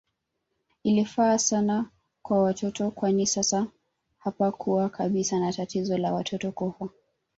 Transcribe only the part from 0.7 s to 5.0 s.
Ilifaa sana kwa watoto kwani sasa hapakuwa